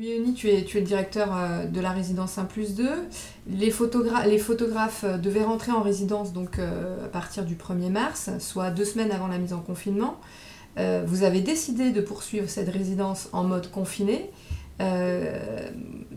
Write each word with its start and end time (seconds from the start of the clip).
Guyoni, 0.00 0.32
tu 0.32 0.48
es, 0.48 0.64
tu 0.64 0.78
es 0.78 0.80
le 0.80 0.86
directeur 0.86 1.28
euh, 1.36 1.66
de 1.66 1.78
la 1.78 1.90
résidence 1.90 2.38
1 2.38 2.46
plus 2.46 2.74
2. 2.74 2.88
Les, 3.48 3.70
les 4.26 4.38
photographes 4.38 5.04
euh, 5.04 5.18
devaient 5.18 5.44
rentrer 5.44 5.72
en 5.72 5.82
résidence 5.82 6.32
donc, 6.32 6.58
euh, 6.58 7.04
à 7.04 7.08
partir 7.08 7.44
du 7.44 7.54
1er 7.54 7.90
mars, 7.90 8.30
soit 8.38 8.70
deux 8.70 8.86
semaines 8.86 9.12
avant 9.12 9.26
la 9.26 9.36
mise 9.36 9.52
en 9.52 9.60
confinement. 9.60 10.18
vous 11.04 11.22
avez 11.22 11.42
décidé 11.42 11.90
de 11.90 12.00
poursuivre 12.00 12.48
cette 12.48 12.70
résidence 12.70 13.28
en 13.32 13.44
mode 13.44 13.70
confiné. 13.70 14.30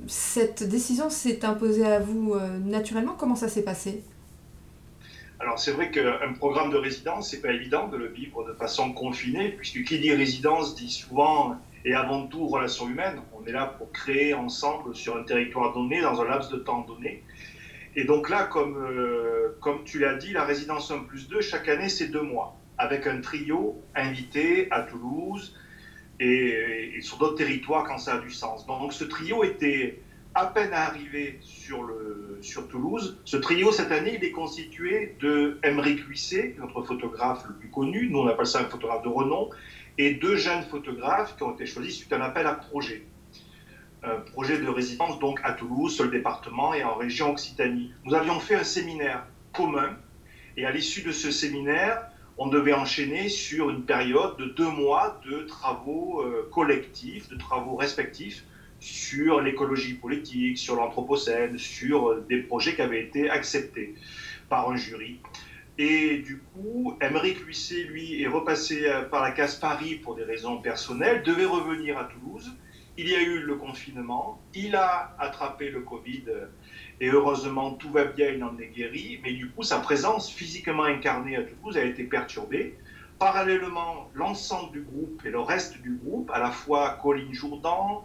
cette 0.08 0.64
décision 0.64 1.10
s'est 1.10 1.44
imposée 1.44 1.86
à 1.86 2.00
vous 2.00 2.36
naturellement. 2.64 3.16
Comment 3.18 3.36
ça 3.36 3.50
s'est 3.50 3.64
passé? 3.64 4.02
Alors 5.40 5.60
c'est 5.60 5.72
vrai 5.72 5.92
qu'un 5.92 6.34
programme 6.40 6.72
de 6.72 6.78
résidence, 6.78 7.32
c'est 7.32 7.42
pas 7.42 7.52
évident 7.52 7.90
de 7.90 7.98
le 7.98 8.08
vivre 8.08 8.48
de 8.48 8.54
façon 8.54 8.94
confinée, 8.94 9.50
puisque 9.50 9.84
qui 9.84 10.00
dit 10.00 10.14
résidence 10.14 10.76
dit 10.76 10.90
souvent 10.90 11.58
et 11.86 11.94
avant 11.94 12.28
tout 12.28 12.48
relation 12.48 12.90
humaine. 12.90 13.22
On 13.34 13.46
est 13.46 13.52
là 13.52 13.66
pour 13.78 13.92
créer 13.92 14.34
ensemble 14.34 14.96
sur 14.96 15.18
un 15.18 15.24
territoire 15.24 15.74
donné, 15.74 16.02
dans 16.02 16.22
un 16.22 16.26
laps 16.26 16.52
de 16.52 16.58
temps 16.58 16.82
donné. 16.82 17.24
Et 17.96 18.06
donc 18.06 18.30
là, 18.30 18.44
comme, 18.44 18.78
euh, 18.78 19.56
comme 19.62 19.84
tu 19.84 20.00
l'as 20.00 20.16
dit, 20.16 20.34
la 20.34 20.46
résidence 20.46 20.90
1 20.92 21.00
plus 21.00 21.28
2, 21.28 21.42
chaque 21.42 21.70
année, 21.70 21.90
c'est 21.90 22.08
deux 22.08 22.22
mois, 22.22 22.58
avec 22.78 23.06
un 23.06 23.22
trio 23.22 23.82
invité 23.96 24.68
à 24.72 24.82
Toulouse 24.82 25.56
et, 26.20 27.00
sur 27.02 27.18
d'autres 27.18 27.38
territoires 27.38 27.84
quand 27.84 28.00
ça 28.00 28.16
a 28.16 28.20
du 28.20 28.32
sens. 28.32 28.66
Donc 28.66 28.94
ce 28.94 29.04
trio 29.04 29.44
était 29.44 30.00
à 30.36 30.48
peine 30.48 30.74
arrivé 30.74 31.38
sur, 31.42 31.84
le, 31.84 32.40
sur 32.42 32.68
Toulouse. 32.68 33.20
Ce 33.26 33.38
trio, 33.38 33.72
cette 33.72 33.92
année, 33.92 34.16
il 34.20 34.24
est 34.24 34.32
constitué 34.32 35.16
de 35.20 35.60
Emeric 35.64 36.00
Huisset, 36.08 36.56
notre 36.58 36.82
photographe 36.82 37.46
le 37.48 37.54
plus 37.56 37.70
connu, 37.70 38.10
nous 38.10 38.20
on 38.20 38.28
appelle 38.28 38.48
ça 38.48 38.62
un 38.62 38.66
photographe 38.66 39.04
de 39.04 39.10
renom, 39.10 39.52
et 39.98 40.16
deux 40.16 40.36
jeunes 40.36 40.64
photographes 40.64 41.36
qui 41.38 41.44
ont 41.44 41.54
été 41.54 41.66
choisis 41.66 41.98
suite 41.98 42.14
à 42.14 42.18
un 42.18 42.22
appel 42.22 42.48
à 42.48 42.54
projet. 42.54 43.06
Un 44.04 44.20
projet 44.20 44.58
de 44.58 44.68
résidence 44.68 45.20
donc 45.20 45.40
à 45.44 45.54
Toulouse, 45.54 46.00
le 46.02 46.10
département 46.10 46.74
et 46.74 46.84
en 46.84 46.96
région 46.96 47.32
Occitanie. 47.32 47.92
Nous 48.04 48.14
avions 48.14 48.40
fait 48.40 48.56
un 48.56 48.64
séminaire 48.64 49.26
commun 49.54 49.98
et 50.58 50.66
à 50.66 50.72
l'issue 50.72 51.04
de 51.04 51.12
ce 51.12 51.32
séminaire, 51.32 52.10
on 52.38 52.48
devait 52.48 52.74
enchaîner 52.74 53.30
sur 53.30 53.70
une 53.70 53.84
période 53.84 54.38
de 54.38 54.46
deux 54.46 54.70
mois 54.70 55.22
de 55.26 55.44
travaux 55.44 56.22
euh, 56.22 56.50
collectifs, 56.52 57.30
de 57.30 57.38
travaux 57.38 57.76
respectifs 57.76 58.44
sur 58.80 59.40
l'écologie 59.40 59.94
politique, 59.94 60.58
sur 60.58 60.76
l'anthropocène, 60.76 61.58
sur 61.58 62.10
euh, 62.10 62.26
des 62.28 62.38
projets 62.38 62.76
qui 62.76 62.82
avaient 62.82 63.02
été 63.02 63.30
acceptés 63.30 63.96
par 64.50 64.70
un 64.70 64.76
jury. 64.76 65.20
Et 65.78 66.20
du 66.20 66.38
coup, 66.38 66.96
Émeric 67.02 67.40
Huisset, 67.40 67.84
lui, 67.86 68.22
est 68.22 68.28
repassé 68.28 68.86
euh, 68.86 69.04
par 69.04 69.24
la 69.24 69.32
case 69.32 69.56
Paris 69.56 69.96
pour 69.96 70.16
des 70.16 70.24
raisons 70.24 70.58
personnelles, 70.62 71.24
devait 71.24 71.46
revenir 71.46 71.98
à 71.98 72.04
Toulouse. 72.04 72.52
Il 72.96 73.10
y 73.10 73.16
a 73.16 73.22
eu 73.22 73.40
le 73.40 73.56
confinement, 73.56 74.40
il 74.54 74.76
a 74.76 75.16
attrapé 75.18 75.72
le 75.72 75.82
Covid 75.82 76.26
et 77.02 77.10
heureusement 77.10 77.72
tout 77.72 77.90
va 77.90 78.06
bien, 78.06 78.30
il 78.30 78.44
en 78.44 78.56
est 78.60 78.68
guéri. 78.68 79.20
Mais 79.24 79.34
du 79.34 79.50
coup, 79.50 79.64
sa 79.64 79.80
présence 79.80 80.30
physiquement 80.30 80.84
incarnée 80.84 81.36
à 81.36 81.42
Toulouse 81.42 81.76
a 81.76 81.84
été 81.84 82.04
perturbée. 82.04 82.78
Parallèlement, 83.18 84.12
l'ensemble 84.14 84.74
du 84.74 84.82
groupe 84.82 85.24
et 85.26 85.32
le 85.32 85.40
reste 85.40 85.82
du 85.82 85.96
groupe, 85.96 86.30
à 86.32 86.40
la 86.40 86.52
fois 86.52 87.00
Colline 87.02 87.34
Jourdan, 87.34 88.04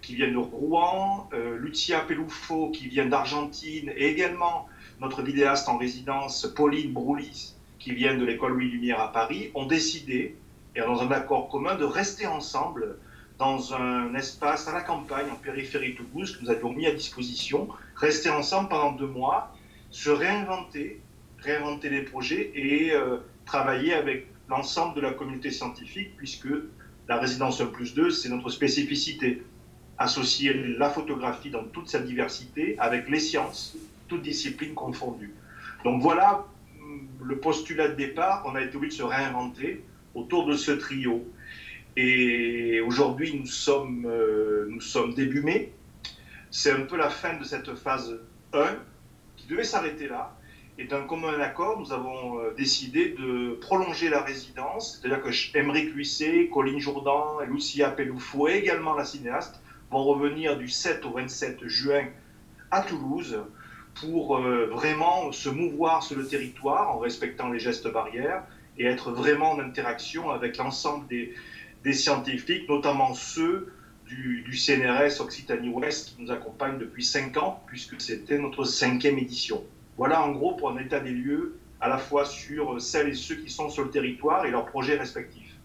qui 0.00 0.14
vient 0.14 0.30
de 0.30 0.38
Rouen, 0.38 1.28
euh, 1.34 1.58
Lucia 1.58 2.00
Peloufo, 2.00 2.70
qui 2.70 2.88
vient 2.88 3.06
d'Argentine, 3.06 3.92
et 3.94 4.06
également 4.06 4.68
notre 5.00 5.22
vidéaste 5.22 5.68
en 5.68 5.78
résidence, 5.78 6.46
Pauline 6.54 6.92
Broulis, 6.92 7.54
qui 7.78 7.92
vient 7.92 8.16
de 8.16 8.24
l'école 8.24 8.52
Louis 8.52 8.70
Lumière 8.70 9.00
à 9.00 9.12
Paris, 9.12 9.50
ont 9.54 9.66
décidé, 9.66 10.36
et 10.76 10.80
dans 10.80 11.00
un 11.00 11.10
accord 11.10 11.48
commun, 11.48 11.74
de 11.74 11.84
rester 11.84 12.26
ensemble 12.26 12.98
dans 13.38 13.72
un 13.72 14.14
espace 14.14 14.68
à 14.68 14.72
la 14.72 14.82
campagne, 14.82 15.30
en 15.32 15.36
périphérie 15.36 15.94
de 15.94 15.96
Toulouse, 15.96 16.36
que 16.36 16.44
nous 16.44 16.50
avions 16.50 16.72
mis 16.72 16.86
à 16.86 16.92
disposition, 16.92 17.68
rester 17.96 18.28
ensemble 18.28 18.68
pendant 18.68 18.92
deux 18.92 19.06
mois, 19.06 19.56
se 19.90 20.10
réinventer, 20.10 21.00
réinventer 21.38 21.88
les 21.88 22.02
projets 22.02 22.52
et 22.54 22.92
euh, 22.92 23.16
travailler 23.46 23.94
avec 23.94 24.26
l'ensemble 24.50 24.94
de 24.94 25.00
la 25.00 25.12
communauté 25.12 25.50
scientifique, 25.50 26.10
puisque 26.18 26.48
la 27.08 27.18
résidence 27.18 27.62
1 27.62 27.66
plus 27.66 27.94
2, 27.94 28.10
c'est 28.10 28.28
notre 28.28 28.50
spécificité. 28.50 29.42
Associer 29.96 30.52
la 30.54 30.90
photographie 30.90 31.50
dans 31.50 31.64
toute 31.64 31.88
sa 31.88 32.00
diversité 32.00 32.78
avec 32.78 33.08
les 33.08 33.20
sciences, 33.20 33.76
toutes 34.10 34.22
disciplines 34.22 34.74
confondues. 34.74 35.32
Donc 35.84 36.02
voilà 36.02 36.44
mm, 36.78 37.24
le 37.24 37.38
postulat 37.38 37.88
de 37.88 37.94
départ, 37.94 38.42
on 38.44 38.54
a 38.54 38.60
été 38.60 38.76
obligé 38.76 38.96
de 38.96 39.02
se 39.02 39.06
réinventer 39.06 39.82
autour 40.14 40.46
de 40.46 40.54
ce 40.56 40.72
trio. 40.72 41.24
Et 41.96 42.80
aujourd'hui, 42.80 43.38
nous 43.38 43.46
sommes, 43.46 44.04
euh, 44.06 44.66
nous 44.68 44.80
sommes 44.80 45.14
début 45.14 45.42
mai. 45.42 45.72
C'est 46.50 46.72
un 46.72 46.82
peu 46.82 46.96
la 46.96 47.08
fin 47.08 47.36
de 47.36 47.44
cette 47.44 47.74
phase 47.74 48.18
1 48.52 48.76
qui 49.36 49.46
devait 49.46 49.64
s'arrêter 49.64 50.08
là. 50.08 50.36
Et 50.78 50.84
d'un 50.84 51.02
commun 51.02 51.38
accord, 51.40 51.78
nous 51.78 51.92
avons 51.92 52.40
euh, 52.40 52.54
décidé 52.56 53.10
de 53.10 53.58
prolonger 53.60 54.08
la 54.08 54.22
résidence. 54.22 54.98
C'est-à-dire 55.00 55.22
que 55.22 55.30
Émeric 55.56 55.94
Huisset, 55.94 56.48
Colline 56.52 56.80
Jourdan, 56.80 57.40
Lucia 57.48 57.90
Peloufou 57.90 58.48
et 58.48 58.54
également 58.54 58.94
la 58.94 59.04
cinéaste 59.04 59.60
vont 59.90 60.04
revenir 60.04 60.56
du 60.56 60.68
7 60.68 61.04
au 61.04 61.10
27 61.10 61.66
juin 61.66 62.06
à 62.70 62.82
Toulouse 62.82 63.40
pour 64.00 64.38
euh, 64.38 64.66
vraiment 64.66 65.32
se 65.32 65.48
mouvoir 65.48 66.02
sur 66.02 66.16
le 66.16 66.26
territoire 66.26 66.94
en 66.94 66.98
respectant 66.98 67.50
les 67.50 67.58
gestes 67.58 67.90
barrières 67.92 68.42
et 68.78 68.86
être 68.86 69.12
vraiment 69.12 69.52
en 69.52 69.60
interaction 69.60 70.30
avec 70.30 70.56
l'ensemble 70.56 71.06
des, 71.08 71.92
scientifiques, 71.92 72.68
notamment 72.68 73.14
ceux 73.14 73.72
du, 74.06 74.56
CNRS 74.56 75.20
Occitanie-Ouest 75.20 76.16
qui 76.16 76.22
nous 76.22 76.30
accompagnent 76.30 76.78
depuis 76.78 77.04
cinq 77.04 77.36
ans, 77.36 77.62
puisque 77.66 78.00
c'était 78.00 78.38
notre 78.38 78.64
cinquième 78.64 79.18
édition. 79.18 79.62
Voilà 79.96 80.22
en 80.22 80.32
gros 80.32 80.54
pour 80.54 80.70
un 80.70 80.78
état 80.78 81.00
des 81.00 81.12
lieux 81.12 81.58
à 81.80 81.88
la 81.88 81.98
fois 81.98 82.24
sur 82.24 82.80
celles 82.80 83.08
et 83.08 83.14
ceux 83.14 83.36
qui 83.36 83.50
sont 83.50 83.68
sur 83.68 83.84
le 83.84 83.90
territoire 83.90 84.44
et 84.46 84.50
leurs 84.50 84.66
projets 84.66 84.96
respectifs. 84.96 85.56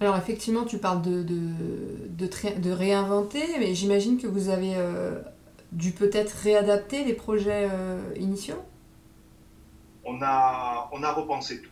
Alors 0.00 0.16
effectivement, 0.16 0.64
tu 0.64 0.78
parles 0.78 1.02
de 1.02 2.70
réinventer, 2.70 3.42
mais 3.58 3.74
j'imagine 3.74 4.18
que 4.18 4.26
vous 4.26 4.48
avez 4.48 4.74
euh, 4.76 5.20
dû 5.74 5.92
peut-être 5.92 6.30
réadapter 6.30 7.04
les 7.04 7.12
projets 7.14 7.68
euh, 7.70 7.98
initiaux? 8.16 8.64
On 10.04 10.22
a, 10.22 10.88
on 10.92 11.02
a 11.02 11.12
repensé 11.12 11.60
tout. 11.60 11.70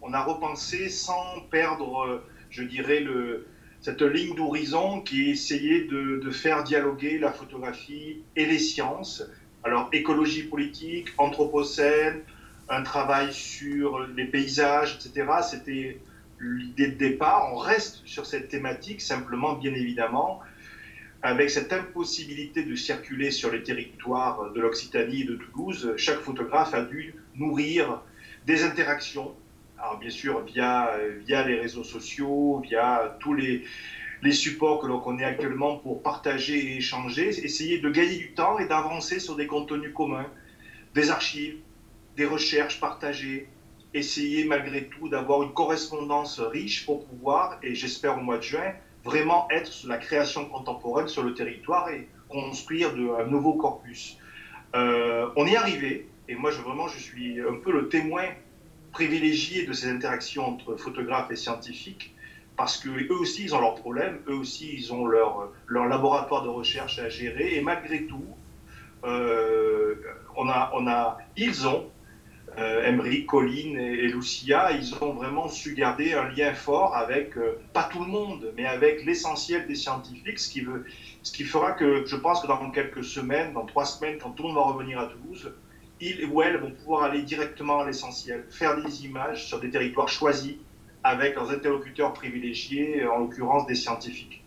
On 0.00 0.12
a 0.12 0.22
repensé 0.22 0.88
sans 0.88 1.40
perdre, 1.50 2.22
je 2.50 2.62
dirais, 2.62 3.00
le, 3.00 3.46
cette 3.80 4.02
ligne 4.02 4.34
d'horizon 4.34 5.00
qui 5.00 5.30
essayait 5.30 5.84
de, 5.84 6.20
de, 6.24 6.30
faire 6.30 6.64
dialoguer 6.64 7.18
la 7.18 7.30
photographie 7.30 8.22
et 8.34 8.46
les 8.46 8.58
sciences. 8.58 9.24
Alors, 9.64 9.88
écologie 9.92 10.44
politique, 10.44 11.08
anthropocène, 11.18 12.20
un 12.68 12.82
travail 12.82 13.32
sur 13.32 14.06
les 14.16 14.24
paysages, 14.24 14.96
etc. 14.96 15.26
C'était 15.48 16.00
l'idée 16.40 16.88
de 16.88 16.96
départ. 16.96 17.50
On 17.52 17.56
reste 17.56 18.02
sur 18.04 18.26
cette 18.26 18.48
thématique, 18.48 19.00
simplement, 19.00 19.54
bien 19.54 19.74
évidemment, 19.74 20.40
avec 21.22 21.50
cette 21.50 21.72
impossibilité 21.72 22.64
de 22.64 22.74
circuler 22.74 23.30
sur 23.30 23.52
les 23.52 23.62
territoires 23.62 24.50
de 24.52 24.60
l'Occitanie 24.60 25.22
et 25.22 25.24
de 25.24 25.36
Toulouse, 25.36 25.94
chaque 25.96 26.18
photographe 26.18 26.74
a 26.74 26.82
dû 26.82 27.14
nourrir 27.36 28.02
des 28.44 28.64
interactions, 28.64 29.32
alors 29.78 29.98
bien 29.98 30.10
sûr 30.10 30.42
via, 30.44 30.98
via 31.24 31.46
les 31.46 31.60
réseaux 31.60 31.84
sociaux, 31.84 32.60
via 32.60 33.16
tous 33.20 33.34
les, 33.34 33.62
les 34.22 34.32
supports 34.32 34.80
que 34.80 34.86
l'on 34.86 34.98
connaît 34.98 35.24
actuellement 35.24 35.76
pour 35.76 36.02
partager 36.02 36.58
et 36.58 36.76
échanger, 36.78 37.28
essayer 37.28 37.78
de 37.78 37.88
gagner 37.88 38.16
du 38.16 38.32
temps 38.32 38.58
et 38.58 38.66
d'avancer 38.66 39.20
sur 39.20 39.36
des 39.36 39.46
contenus 39.46 39.92
communs, 39.94 40.26
des 40.94 41.10
archives, 41.10 41.56
des 42.16 42.24
recherches 42.24 42.80
partagées, 42.80 43.46
essayer 43.94 44.44
malgré 44.44 44.86
tout 44.86 45.08
d'avoir 45.08 45.42
une 45.44 45.52
correspondance 45.52 46.40
riche 46.40 46.84
pour 46.84 47.06
pouvoir, 47.06 47.58
et 47.62 47.74
j'espère 47.74 48.18
au 48.18 48.20
mois 48.20 48.38
de 48.38 48.42
juin, 48.42 48.72
vraiment 49.04 49.48
être 49.50 49.66
sur 49.66 49.88
la 49.88 49.98
création 49.98 50.46
contemporaine 50.46 51.08
sur 51.08 51.22
le 51.22 51.34
territoire 51.34 51.88
et 51.90 52.08
construire 52.28 52.90
un 53.18 53.26
nouveau 53.26 53.54
corpus. 53.54 54.16
Euh, 54.74 55.28
on 55.36 55.46
y 55.46 55.52
est 55.52 55.56
arrivé, 55.56 56.08
et 56.28 56.34
moi 56.34 56.50
je, 56.50 56.60
vraiment 56.60 56.88
je 56.88 56.98
suis 56.98 57.40
un 57.40 57.58
peu 57.62 57.72
le 57.72 57.88
témoin 57.88 58.24
privilégié 58.92 59.66
de 59.66 59.72
ces 59.72 59.88
interactions 59.88 60.46
entre 60.46 60.76
photographes 60.76 61.30
et 61.30 61.36
scientifiques, 61.36 62.14
parce 62.56 62.78
qu'eux 62.78 63.16
aussi 63.18 63.44
ils 63.44 63.54
ont 63.54 63.60
leurs 63.60 63.74
problèmes, 63.74 64.20
eux 64.28 64.34
aussi 64.34 64.70
ils 64.72 64.92
ont 64.92 65.04
leur, 65.06 65.50
leur 65.66 65.86
laboratoire 65.86 66.42
de 66.42 66.48
recherche 66.48 66.98
à 66.98 67.08
gérer, 67.08 67.56
et 67.56 67.60
malgré 67.60 68.06
tout, 68.06 68.26
euh, 69.04 69.94
on 70.36 70.48
a, 70.48 70.70
on 70.74 70.86
a, 70.86 71.18
ils 71.36 71.66
ont 71.66 71.90
Emery, 72.58 73.24
Colline 73.24 73.78
et, 73.78 74.08
Lucia, 74.08 74.72
ils 74.72 74.94
ont 75.02 75.14
vraiment 75.14 75.48
su 75.48 75.74
garder 75.74 76.12
un 76.12 76.28
lien 76.28 76.52
fort 76.52 76.94
avec, 76.94 77.36
euh, 77.38 77.58
pas 77.72 77.84
tout 77.84 78.00
le 78.00 78.10
monde, 78.10 78.52
mais 78.56 78.66
avec 78.66 79.04
l'essentiel 79.06 79.66
des 79.66 79.74
scientifiques, 79.74 80.38
ce 80.38 80.50
qui, 80.50 80.60
veut, 80.60 80.84
ce 81.22 81.32
qui 81.32 81.44
fera 81.44 81.72
que 81.72 82.04
je 82.04 82.16
pense 82.16 82.42
que 82.42 82.46
dans 82.46 82.70
quelques 82.70 83.04
semaines, 83.04 83.54
dans 83.54 83.64
trois 83.64 83.86
semaines, 83.86 84.18
quand 84.18 84.30
tout 84.30 84.42
le 84.42 84.48
monde 84.50 84.58
va 84.58 84.64
revenir 84.64 84.98
à 84.98 85.06
Toulouse, 85.06 85.52
ils 86.00 86.26
ou 86.26 86.42
elles 86.42 86.58
vont 86.58 86.72
pouvoir 86.72 87.04
aller 87.04 87.22
directement 87.22 87.80
à 87.80 87.86
l'essentiel, 87.86 88.44
faire 88.50 88.82
des 88.82 89.04
images 89.06 89.46
sur 89.46 89.58
des 89.58 89.70
territoires 89.70 90.08
choisis 90.08 90.56
avec 91.04 91.36
leurs 91.36 91.50
interlocuteurs 91.50 92.12
privilégiés, 92.12 93.06
en 93.06 93.20
l'occurrence 93.20 93.66
des 93.66 93.74
scientifiques. 93.74 94.42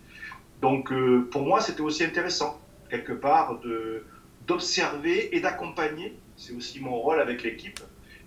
Donc 0.61 0.91
euh, 0.91 1.27
pour 1.31 1.41
moi, 1.41 1.59
c'était 1.59 1.81
aussi 1.81 2.03
intéressant, 2.03 2.61
quelque 2.89 3.13
part, 3.13 3.59
d'observer 4.45 5.35
et 5.35 5.39
d'accompagner. 5.39 6.13
C'est 6.37 6.53
aussi 6.53 6.79
mon 6.79 6.95
rôle 6.95 7.19
avec 7.19 7.41
l'équipe 7.41 7.79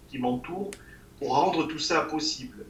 qui 0.08 0.18
m'entoure 0.18 0.70
pour 1.18 1.34
rendre 1.34 1.66
tout 1.66 1.78
ça 1.78 2.02
possible. 2.02 2.64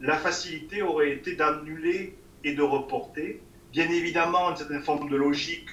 La 0.00 0.16
facilité 0.16 0.82
aurait 0.82 1.12
été 1.12 1.36
d'annuler 1.36 2.16
et 2.44 2.54
de 2.54 2.62
reporter. 2.62 3.40
Bien 3.72 3.88
évidemment, 3.88 4.50
une 4.50 4.56
certaine 4.56 4.82
forme 4.82 5.08
de 5.08 5.16
logique 5.16 5.68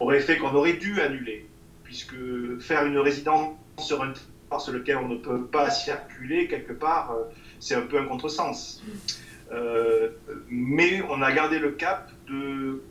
aurait 0.00 0.20
fait 0.20 0.38
qu'on 0.38 0.54
aurait 0.54 0.74
dû 0.74 1.00
annuler, 1.00 1.46
puisque 1.82 2.14
faire 2.60 2.86
une 2.86 2.98
résidence 2.98 3.56
sur 3.78 4.02
un 4.02 4.12
territoire 4.12 4.60
sur 4.60 4.72
lequel 4.72 4.96
on 4.98 5.08
ne 5.08 5.16
peut 5.16 5.46
pas 5.46 5.70
circuler, 5.70 6.48
quelque 6.48 6.72
part, 6.72 7.12
euh, 7.12 7.24
c'est 7.60 7.74
un 7.74 7.82
peu 7.82 7.98
un 7.98 8.04
contresens. 8.04 8.82
Euh, 9.52 10.10
mais 10.48 11.02
on 11.10 11.22
a 11.22 11.32
gardé 11.32 11.58
le 11.58 11.72
cap 11.72 12.10
de, 12.28 12.82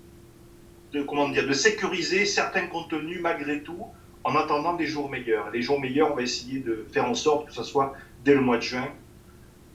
comment 1.07 1.29
dire, 1.29 1.47
de 1.47 1.53
sécuriser 1.53 2.25
certains 2.25 2.67
contenus 2.67 3.19
malgré 3.21 3.61
tout 3.63 3.87
en 4.23 4.35
attendant 4.35 4.73
des 4.73 4.87
jours 4.87 5.09
meilleurs. 5.09 5.51
Les 5.51 5.61
jours 5.61 5.79
meilleurs, 5.79 6.11
on 6.11 6.15
va 6.15 6.21
essayer 6.21 6.59
de 6.59 6.85
faire 6.91 7.05
en 7.05 7.15
sorte 7.15 7.47
que 7.47 7.53
ce 7.53 7.63
soit 7.63 7.93
dès 8.23 8.33
le 8.33 8.41
mois 8.41 8.57
de 8.57 8.61
juin 8.61 8.87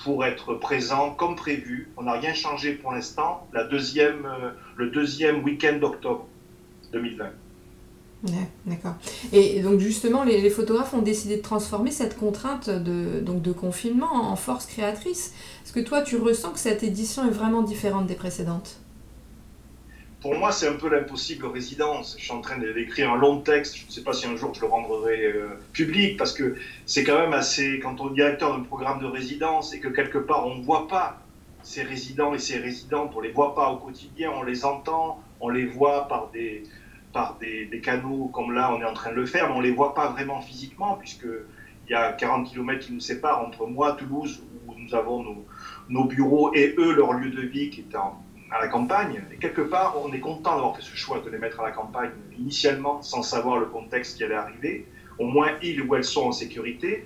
pour 0.03 0.25
être 0.25 0.55
présent 0.55 1.11
comme 1.11 1.35
prévu. 1.35 1.91
On 1.97 2.05
n'a 2.05 2.13
rien 2.13 2.35
changé 2.35 2.73
pour 2.73 2.93
l'instant. 2.93 3.47
La 3.53 3.65
deuxième, 3.65 4.27
euh, 4.27 4.51
le 4.77 4.91
deuxième 4.91 5.43
week-end 5.43 5.79
d'octobre 5.79 6.27
2020. 6.93 7.31
D'accord. 8.67 8.95
Et 9.33 9.61
donc 9.61 9.79
justement, 9.79 10.25
les, 10.25 10.51
photographes 10.51 10.93
ont 10.93 11.03
décidé 11.03 11.37
de 11.37 11.43
transformer 11.43 11.93
cette 11.93 12.17
contrainte 12.17 12.69
de, 12.69 13.21
donc 13.21 13.43
de 13.43 13.53
confinement 13.53 14.13
en 14.13 14.35
force 14.35 14.67
créatrice. 14.67 15.35
Est-ce 15.65 15.73
que 15.73 15.81
toi, 15.81 16.03
tu 16.03 16.17
ressens 16.17 16.51
que 16.51 16.59
cette 16.59 16.83
édition 16.83 17.27
est 17.27 17.31
vraiment 17.31 17.63
différente 17.63 18.07
des 18.07 18.17
précédentes? 18.17 18.81
Pour 20.21 20.37
moi, 20.37 20.51
c'est 20.51 20.67
un 20.67 20.75
peu 20.75 20.89
l'impossible 20.89 21.47
résidence. 21.47 22.17
Je 22.19 22.25
suis 22.25 22.33
en 22.33 22.41
train 22.41 22.59
d'écrire 22.59 23.13
un 23.13 23.17
long 23.17 23.41
texte. 23.41 23.77
Je 23.77 23.87
ne 23.87 23.91
sais 23.91 24.03
pas 24.03 24.13
si 24.13 24.27
un 24.27 24.35
jour 24.35 24.53
je 24.53 24.61
le 24.61 24.67
rendrai 24.67 25.25
euh, 25.25 25.61
public 25.73 26.17
parce 26.17 26.33
que 26.33 26.57
c'est 26.87 27.05
quand 27.05 27.19
même 27.19 27.33
assez. 27.33 27.79
Quand 27.79 28.01
on 28.01 28.11
est 28.11 28.15
directeur 28.15 28.57
d'un 28.57 28.65
programme 28.65 29.01
de 29.01 29.07
résidence 29.07 29.73
et 29.75 29.81
que 29.81 29.89
quelque 29.89 30.19
part 30.19 30.47
on 30.47 30.57
ne 30.57 30.63
voit 30.63 30.89
pas 30.89 31.21
ces 31.63 31.83
résidents 31.83 32.35
et 32.35 32.39
ces 32.39 32.59
résidentes, 32.59 33.13
on 33.15 33.21
ne 33.21 33.27
les 33.27 33.33
voit 33.33 33.55
pas 33.55 33.71
au 33.71 33.77
quotidien, 33.77 34.33
on 34.35 34.43
les 34.43 34.65
entend, 34.65 35.23
on 35.41 35.51
les 35.51 35.67
voit 35.67 36.09
par 36.09 36.31
des, 36.31 36.65
par 37.13 37.37
des, 37.39 37.69
canaux 37.81 38.29
comme 38.33 38.53
là 38.53 38.75
on 38.75 38.81
est 38.81 38.85
en 38.85 38.95
train 38.95 39.11
de 39.11 39.17
le 39.17 39.27
faire, 39.27 39.49
mais 39.49 39.55
on 39.55 39.59
ne 39.59 39.67
les 39.67 39.73
voit 39.73 39.95
pas 39.95 40.09
vraiment 40.09 40.41
physiquement 40.41 40.95
puisqu'il 40.95 41.91
y 41.91 41.95
a 41.95 42.13
40 42.13 42.51
km 42.51 42.87
qui 42.87 42.93
nous 42.93 43.01
séparent 43.01 43.47
entre 43.47 43.67
moi, 43.67 43.93
Toulouse, 43.93 44.43
où 44.67 44.75
nous 44.77 44.95
avons 44.97 45.23
nos, 45.23 45.47
nos 45.89 46.05
bureaux, 46.05 46.53
et 46.55 46.75
eux, 46.79 46.95
leur 46.95 47.13
lieu 47.13 47.31
de 47.31 47.43
vie 47.43 47.71
qui 47.71 47.81
est 47.81 47.97
en 47.97 48.21
à 48.51 48.61
la 48.61 48.69
campagne. 48.69 49.23
Et 49.33 49.37
quelque 49.37 49.61
part, 49.61 49.97
on 50.03 50.13
est 50.13 50.21
content 50.21 50.55
d'avoir 50.55 50.77
fait 50.77 50.83
ce 50.83 50.97
choix 50.97 51.21
de 51.21 51.31
les 51.31 51.39
mettre 51.39 51.61
à 51.61 51.65
la 51.65 51.73
campagne 51.73 52.11
initialement, 52.39 53.03
sans 53.03 53.23
savoir 53.23 53.59
le 53.59 53.67
contexte 53.67 54.17
qui 54.17 54.25
allait 54.25 54.35
arriver. 54.35 54.87
Au 55.19 55.27
moins, 55.27 55.51
ils 55.63 55.83
ou 55.83 55.95
elles 55.97 56.05
sont 56.05 56.27
en 56.27 56.33
sécurité. 56.33 57.05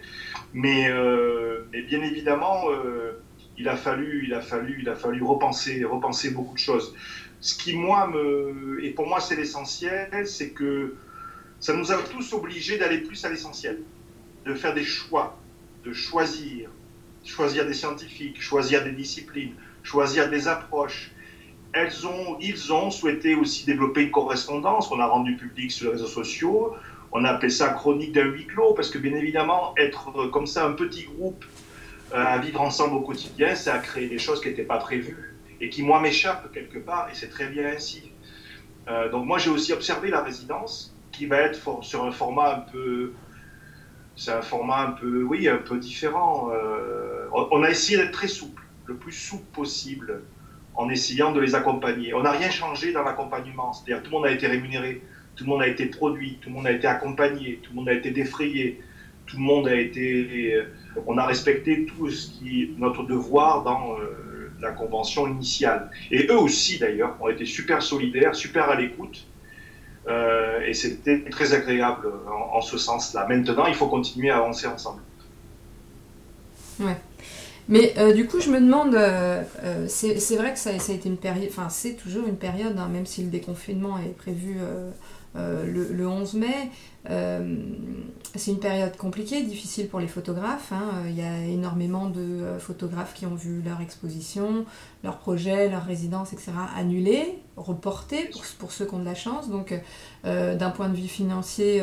Mais, 0.53 0.89
euh, 0.91 1.65
bien 1.89 2.03
évidemment, 2.03 2.71
euh, 2.71 3.23
il 3.59 3.69
a 3.69 3.77
fallu, 3.77 4.25
il 4.27 4.35
a 4.35 4.41
fallu, 4.41 4.79
il 4.81 4.89
a 4.89 4.95
fallu 4.95 5.23
repenser, 5.23 5.85
repenser 5.85 6.31
beaucoup 6.31 6.55
de 6.55 6.61
choses. 6.61 6.95
Ce 7.41 7.57
qui 7.57 7.77
moi 7.77 8.07
me, 8.07 8.79
et 8.85 8.91
pour 8.91 9.07
moi 9.07 9.21
c'est 9.21 9.37
l'essentiel, 9.37 10.27
c'est 10.27 10.51
que 10.51 10.95
ça 11.59 11.75
nous 11.75 11.91
a 11.93 11.97
tous 11.97 12.33
obligés 12.33 12.79
d'aller 12.79 12.99
plus 12.99 13.25
à 13.25 13.29
l'essentiel, 13.29 13.81
de 14.47 14.55
faire 14.55 14.75
des 14.75 14.85
choix, 14.85 15.39
de 15.85 15.93
choisir, 15.93 16.71
choisir 17.25 17.67
des 17.67 17.75
scientifiques, 17.75 18.41
choisir 18.41 18.85
des 18.85 18.93
disciplines, 18.93 19.55
choisir 19.83 20.31
des 20.31 20.49
approches, 20.49 21.11
elles 21.73 22.07
ont, 22.07 22.37
ils 22.41 22.73
ont 22.73 22.91
souhaité 22.91 23.35
aussi 23.35 23.65
développer 23.65 24.03
une 24.03 24.11
correspondance 24.11 24.89
qu'on 24.89 25.01
a 25.01 25.07
rendue 25.07 25.37
publique 25.37 25.73
sur 25.73 25.87
les 25.87 25.93
réseaux 25.93 26.07
sociaux. 26.07 26.75
On 27.13 27.25
a 27.25 27.31
appelé 27.31 27.51
ça 27.51 27.69
chronique 27.71 28.13
d'un 28.13 28.25
huis 28.25 28.47
clos, 28.47 28.75
parce 28.75 28.91
que 28.91 28.99
bien 28.99 29.15
évidemment, 29.15 29.75
être 29.77 30.11
euh, 30.17 30.29
comme 30.29 30.47
ça 30.47 30.67
un 30.67 30.73
petit 30.73 31.05
groupe 31.05 31.45
euh, 32.13 32.25
à 32.25 32.39
vivre 32.39 32.61
ensemble 32.61 32.97
au 32.97 33.01
quotidien, 33.01 33.55
ça 33.55 33.75
a 33.75 33.79
créé 33.79 34.09
des 34.09 34.19
choses 34.19 34.41
qui 34.41 34.49
n'étaient 34.49 34.65
pas 34.65 34.79
prévues 34.79 35.35
et 35.61 35.71
qui, 35.71 35.83
moi, 35.83 36.01
m'échappent 36.01 36.53
quelque 36.53 36.79
part, 36.79 37.09
et 37.11 37.15
c'est 37.15 37.29
très 37.29 37.47
bien 37.47 37.69
ainsi. 37.69 38.11
Euh, 38.89 39.11
donc 39.11 39.27
moi, 39.27 39.39
j'ai 39.39 39.51
aussi 39.51 39.73
observé 39.73 40.11
la 40.11 40.23
résidence, 40.23 40.95
qui 41.11 41.27
va 41.27 41.39
être 41.39 41.85
sur 41.85 42.05
un 42.05 42.13
format 42.13 42.57
un 42.57 42.61
peu... 42.61 43.13
C'est 44.15 44.33
un 44.33 44.43
format 44.43 44.81
un 44.81 44.91
peu, 44.91 45.23
oui, 45.23 45.49
un 45.49 45.57
peu 45.57 45.79
différent. 45.79 46.51
on 47.33 47.63
a 47.63 47.71
essayé 47.71 47.97
d'être 47.97 48.13
très 48.13 48.29
souple, 48.29 48.63
le 48.85 48.95
plus 48.97 49.13
souple 49.13 49.47
possible 49.55 50.23
en 50.75 50.89
essayant 50.89 51.33
de 51.33 51.41
les 51.41 51.55
accompagner. 51.55 52.15
On 52.15 52.23
n'a 52.23 52.33
rien 52.33 52.51
changé 52.51 52.93
dans 52.93 53.03
l'accompagnement, 53.03 53.73
c'est-à-dire 53.73 54.03
tout 54.03 54.11
le 54.11 54.17
monde 54.17 54.27
a 54.27 54.33
été 54.33 54.47
rémunéré, 54.47 55.03
tout 55.37 55.45
le 55.45 55.51
monde 55.51 55.63
a 55.63 55.69
été 55.69 55.87
produit, 55.87 56.39
tout 56.41 56.49
le 56.49 56.57
monde 56.57 56.67
a 56.67 56.73
été 56.73 56.87
accompagné, 56.87 57.61
tout 57.63 57.71
le 57.73 57.77
monde 57.77 57.89
a 57.89 57.95
été 57.95 58.11
défrayé, 58.11 58.81
tout 59.27 59.37
le 59.37 59.43
monde 59.43 59.69
a 59.69 59.75
été... 59.75 60.55
Euh, 60.55 60.73
on 61.07 61.17
a 61.17 61.27
respecté 61.27 61.87
tout 61.87 62.11
ce 62.11 62.31
qui 62.33 62.63
est 62.63 62.71
notre 62.79 63.03
devoir 63.05 63.63
dans 63.63 63.97
euh, 63.99 64.51
la 64.61 64.73
convention 64.73 65.27
initiale. 65.27 65.91
Et 66.11 66.27
eux 66.31 66.39
aussi, 66.39 66.79
d'ailleurs, 66.79 67.17
ont 67.21 67.29
été 67.29 67.47
super 67.47 67.83
solidaires, 67.83 68.35
super 68.35 68.69
à 68.69 68.75
l'écoute. 68.75 69.27
Euh, 70.09 70.61
et 70.67 70.75
c'était 70.75 71.21
très 71.31 71.55
agréable 71.55 72.09
en, 72.29 72.57
en 72.59 72.61
ce 72.61 72.77
sens-là. 72.77 73.27
Maintenant, 73.29 73.67
il 73.67 73.75
faut 73.75 73.87
continuer 73.89 74.31
à 74.31 74.39
avancer 74.39 74.67
ensemble. 74.67 75.01
Ouais. 76.81 76.97
Mais 77.69 77.95
euh, 77.97 78.13
du 78.13 78.27
coup, 78.27 78.41
je 78.41 78.51
me 78.51 78.61
demande, 78.61 78.95
euh, 78.95 79.43
euh, 79.63 79.87
c'est 79.89 80.37
vrai 80.37 80.53
que 80.53 80.59
ça, 80.59 80.71
a 80.71 80.73
été 80.75 81.09
une 81.09 81.17
période, 81.17 81.49
enfin 81.51 81.69
c'est 81.69 81.95
toujours 81.95 82.27
une 82.27 82.37
période, 82.37 82.77
hein, 82.79 82.89
même 82.89 83.07
si 83.07 83.23
le 83.23 83.31
déconfinement 83.31 83.99
est 83.99 84.17
prévu 84.17 84.57
le, 85.35 85.93
le, 85.93 86.07
11 86.07 86.35
mai, 86.35 86.71
euh, 87.11 87.57
c'est 88.37 88.53
une 88.53 88.61
période 88.61 88.97
compliquée, 88.97 89.43
difficile 89.43 89.89
pour 89.89 90.01
les 90.01 90.07
photographes. 90.07 90.73
Hein. 90.73 91.03
Il 91.07 91.19
y 91.19 91.23
a 91.23 91.45
énormément 91.45 92.09
de 92.09 92.21
euh, 92.21 92.59
photographes 92.59 93.13
qui 93.15 93.27
ont 93.27 93.35
vu 93.35 93.61
leur 93.63 93.81
exposition, 93.81 94.65
leur 95.03 95.19
projet, 95.19 95.69
leur 95.69 95.85
résidence, 95.85 96.33
etc. 96.33 96.53
annulés, 96.77 97.39
reportés 97.57 98.31
pour, 98.59 98.73
ceux 98.73 98.87
qui 98.87 98.95
ont 98.95 99.01
de 99.01 99.05
la 99.05 99.15
chance. 99.15 99.51
Donc, 99.51 99.75
euh, 100.25 100.55
d'un 100.55 100.71
point 100.71 100.89
de 100.89 100.97
vue 100.97 101.09
financier, 101.09 101.83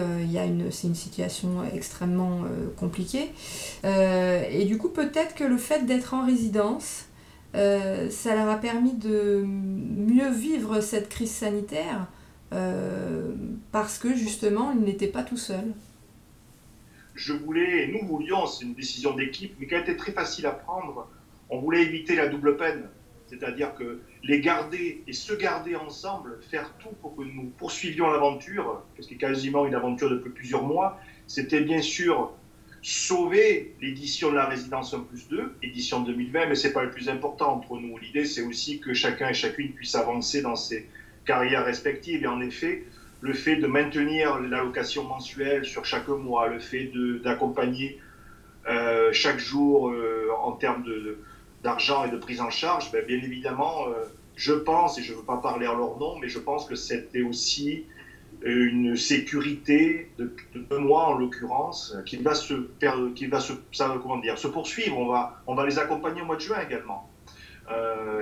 c'est 0.71 0.87
une 0.87 0.95
situation 0.95 1.63
extrêmement 1.73 2.43
compliquée. 2.77 3.31
et 3.83 4.65
du 4.65 4.77
coup, 4.77 4.89
peut-être 4.89 5.35
que 5.35 5.43
le 5.43 5.57
fait 5.57 5.85
d'être 5.85 6.13
en 6.13 6.25
résidence, 6.25 7.05
ça 7.53 8.35
leur 8.35 8.49
a 8.49 8.55
permis 8.55 8.93
de 8.93 9.43
mieux 9.45 10.31
vivre 10.31 10.79
cette 10.79 11.09
crise 11.09 11.31
sanitaire 11.31 12.07
euh, 12.53 13.33
parce 13.71 13.99
que 13.99 14.13
justement, 14.15 14.71
il 14.71 14.81
n'était 14.81 15.07
pas 15.07 15.23
tout 15.23 15.37
seul. 15.37 15.73
Je 17.15 17.33
voulais, 17.33 17.87
nous 17.87 18.07
voulions, 18.07 18.47
c'est 18.47 18.65
une 18.65 18.73
décision 18.73 19.13
d'équipe, 19.15 19.55
mais 19.59 19.67
qui 19.67 19.75
a 19.75 19.81
été 19.81 19.97
très 19.97 20.11
facile 20.11 20.45
à 20.45 20.51
prendre. 20.51 21.09
On 21.49 21.59
voulait 21.59 21.81
éviter 21.81 22.15
la 22.15 22.27
double 22.27 22.55
peine, 22.57 22.87
c'est-à-dire 23.27 23.75
que 23.75 23.99
les 24.23 24.39
garder 24.39 25.03
et 25.07 25.13
se 25.13 25.33
garder 25.33 25.75
ensemble, 25.75 26.39
faire 26.49 26.73
tout 26.79 26.95
pour 27.01 27.15
que 27.15 27.23
nous 27.23 27.51
poursuivions 27.57 28.09
l'aventure, 28.09 28.83
parce 28.95 29.07
que 29.07 29.15
quasiment 29.15 29.65
une 29.65 29.75
aventure 29.75 30.09
depuis 30.09 30.29
plusieurs 30.29 30.63
mois, 30.63 30.99
c'était 31.27 31.61
bien 31.61 31.81
sûr 31.81 32.31
sauver 32.81 33.75
l'édition 33.81 34.31
de 34.31 34.35
la 34.35 34.45
résidence 34.45 34.93
1 34.93 35.01
plus 35.01 35.27
2, 35.27 35.55
édition 35.61 36.01
2020, 36.01 36.47
mais 36.47 36.55
ce 36.55 36.67
n'est 36.67 36.73
pas 36.73 36.83
le 36.83 36.91
plus 36.91 37.09
important 37.09 37.53
entre 37.53 37.77
nous. 37.77 37.97
L'idée, 37.97 38.25
c'est 38.25 38.41
aussi 38.41 38.79
que 38.79 38.93
chacun 38.93 39.29
et 39.29 39.33
chacune 39.33 39.73
puisse 39.73 39.95
avancer 39.95 40.41
dans 40.41 40.55
ses, 40.55 40.87
carrières 41.29 41.63
respectives. 41.63 42.23
Et 42.23 42.27
en 42.27 42.41
effet, 42.41 42.85
le 43.21 43.33
fait 43.33 43.57
de 43.57 43.67
maintenir 43.67 44.39
l'allocation 44.39 45.03
mensuelle 45.03 45.63
sur 45.63 45.85
chaque 45.85 46.07
mois, 46.07 46.47
le 46.47 46.59
fait 46.59 46.91
d'accompagner 47.23 47.99
euh, 48.67 49.09
chaque 49.13 49.37
jour 49.37 49.89
euh, 49.89 50.29
en 50.41 50.53
termes 50.53 50.83
d'argent 51.63 52.03
et 52.05 52.09
de 52.09 52.17
prise 52.17 52.41
en 52.41 52.49
charge, 52.49 52.91
ben, 52.91 53.05
bien 53.05 53.17
évidemment, 53.17 53.75
euh, 53.89 54.05
je 54.35 54.53
pense, 54.53 54.97
et 54.97 55.03
je 55.03 55.11
ne 55.13 55.17
veux 55.17 55.23
pas 55.23 55.37
parler 55.37 55.67
en 55.67 55.75
leur 55.75 55.99
nom, 55.99 56.17
mais 56.19 56.29
je 56.29 56.39
pense 56.39 56.65
que 56.65 56.75
c'était 56.75 57.21
aussi 57.21 57.85
une 58.41 58.95
sécurité 58.95 60.09
de, 60.17 60.33
deux 60.55 60.79
mois 60.79 61.05
en 61.09 61.13
l'occurrence 61.13 61.95
qui 62.05 62.17
va 62.17 62.33
se 62.33 62.55
qui 63.13 63.27
va 63.27 63.41
se 63.41 63.53
ça, 63.73 63.85
comment 64.01 64.17
dire 64.17 64.37
se 64.37 64.47
poursuivre. 64.47 64.97
On 64.97 65.07
va 65.07 65.41
on 65.45 65.55
va 65.55 65.65
les 65.65 65.77
accompagner 65.77 66.21
au 66.21 66.25
mois 66.25 66.37
de 66.37 66.45
juin 66.47 66.61
également. 66.67 67.01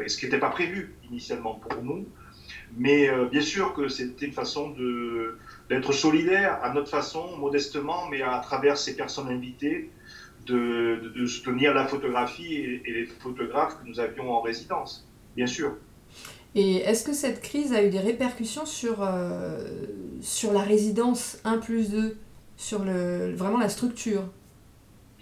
Et 0.03 0.09
ce 0.09 0.17
qui 0.17 0.25
n'était 0.25 0.43
pas 0.47 0.49
prévu 0.49 0.95
initialement 1.09 1.55
pour 1.55 1.81
nous 1.83 2.05
mais 2.77 3.09
euh, 3.09 3.25
bien 3.25 3.41
sûr 3.41 3.73
que 3.73 3.87
c'était 3.87 4.25
une 4.25 4.33
façon 4.33 4.73
d'être 5.69 5.93
solidaire 5.93 6.59
à 6.63 6.73
notre 6.73 6.89
façon, 6.89 7.37
modestement, 7.37 8.07
mais 8.09 8.21
à 8.21 8.39
travers 8.39 8.77
ces 8.77 8.95
personnes 8.95 9.29
invitées, 9.29 9.89
de, 10.45 11.25
soutenir 11.25 11.73
la 11.73 11.85
photographie 11.87 12.55
et, 12.55 12.81
les 12.85 13.05
photographes 13.05 13.77
que 13.81 13.87
nous 13.87 13.99
avions 13.99 14.31
en 14.31 14.41
résidence, 14.41 15.05
bien 15.35 15.47
sûr. 15.47 15.75
Et 16.55 16.77
est-ce 16.77 17.03
que 17.03 17.13
cette 17.13 17.41
crise 17.41 17.73
a 17.73 17.83
eu 17.83 17.89
des 17.89 17.99
répercussions 17.99 18.65
sur, 18.65 19.03
euh, 19.03 19.67
sur 20.21 20.53
la 20.53 20.61
résidence 20.61 21.39
1 21.43 21.57
plus 21.57 21.91
2, 21.91 22.17
sur 22.55 22.83
le, 22.83 23.35
vraiment 23.35 23.57
la 23.57 23.69
structure? 23.69 24.23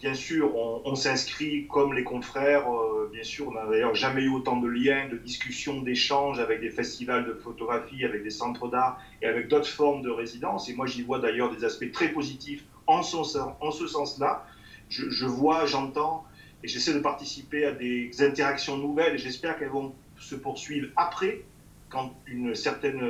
Bien 0.06 0.14
sûr, 0.14 0.56
on, 0.56 0.94
s'inscrit 0.94 1.66
comme 1.68 1.96
les 1.96 2.04
confrères. 2.04 2.72
Euh, 2.72 3.10
bien 3.12 3.24
sûr, 3.24 3.48
on 3.48 3.54
n'a 3.54 3.66
d'ailleurs 3.66 3.96
jamais 3.96 4.22
eu 4.22 4.28
autant 4.28 4.56
de 4.56 4.68
liens, 4.68 5.08
de 5.08 5.18
discussions, 5.18 5.82
d'échanges 5.82 6.40
avec 6.40 6.60
des 6.60 6.70
festivals 6.70 7.26
de 7.26 7.34
photographie, 7.34 8.06
avec 8.06 8.22
des 8.22 8.30
centres 8.30 8.68
d'art 8.68 9.00
et 9.24 9.26
avec 9.26 9.48
d'autres 9.48 9.68
formes 9.68 10.04
de 10.04 10.12
résidence. 10.12 10.70
Et 10.70 10.76
moi, 10.76 10.86
j'y 10.86 11.02
vois 11.02 11.18
d'ailleurs 11.18 11.50
des 11.50 11.64
aspects 11.64 11.92
très 11.92 12.10
positifs 12.10 12.64
en, 12.86 13.02
ce 13.02 13.88
sens-là. 13.88 14.46
Je, 14.90 15.26
vois, 15.26 15.66
j'entends 15.66 16.24
et 16.64 16.68
j'essaie 16.68 16.94
de 16.94 17.00
participer 17.00 17.66
à 17.66 17.72
des 17.72 18.12
interactions 18.20 18.78
nouvelles 18.78 19.16
et 19.16 19.18
j'espère 19.18 19.58
qu'elles 19.58 19.70
vont 19.70 19.92
se 20.20 20.36
poursuivre 20.36 20.88
après, 20.98 21.42
quand 21.90 22.14
une 22.28 22.54
certaine 22.54 23.02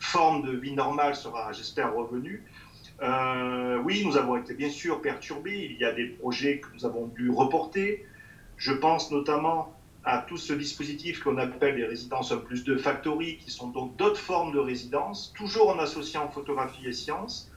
forme 0.00 0.42
de 0.42 0.50
vie 0.50 0.72
normale 0.72 1.14
sera, 1.14 1.52
j'espère, 1.52 1.94
revenue. 1.94 2.42
Euh, 3.02 3.78
oui, 3.84 4.02
nous 4.04 4.16
avons 4.16 4.36
été 4.36 4.54
bien 4.54 4.70
sûr 4.70 5.02
perturbés. 5.02 5.68
Il 5.70 5.78
y 5.78 5.84
a 5.84 5.92
des 5.92 6.06
projets 6.06 6.60
que 6.60 6.68
nous 6.74 6.86
avons 6.86 7.06
dû 7.06 7.30
reporter. 7.30 8.04
Je 8.56 8.72
pense 8.72 9.10
notamment 9.10 9.76
à 10.04 10.18
tout 10.18 10.36
ce 10.36 10.52
dispositif 10.52 11.22
qu'on 11.22 11.36
appelle 11.38 11.76
les 11.76 11.84
résidences 11.84 12.32
1 12.32 12.38
plus 12.38 12.64
2 12.64 12.78
Factory, 12.78 13.38
qui 13.38 13.50
sont 13.50 13.68
donc 13.68 13.96
d'autres 13.96 14.20
formes 14.20 14.52
de 14.52 14.58
résidences, 14.58 15.32
toujours 15.36 15.68
en 15.68 15.78
associant 15.78 16.28
photographie 16.28 16.86
et 16.86 16.92
sciences, 16.92 17.50